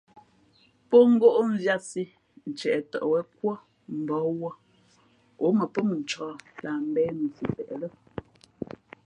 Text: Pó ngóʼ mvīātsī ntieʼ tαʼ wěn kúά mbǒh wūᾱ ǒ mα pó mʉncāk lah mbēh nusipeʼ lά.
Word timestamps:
Pó 0.89 0.97
ngóʼ 1.13 1.35
mvīātsī 1.49 2.03
ntieʼ 2.49 2.79
tαʼ 2.91 3.05
wěn 3.11 3.27
kúά 3.37 3.55
mbǒh 3.99 4.25
wūᾱ 4.39 4.51
ǒ 5.43 5.45
mα 5.57 5.65
pó 5.73 5.79
mʉncāk 5.89 6.41
lah 6.63 6.79
mbēh 6.89 7.11
nusipeʼ 7.19 7.71
lά. 7.81 7.87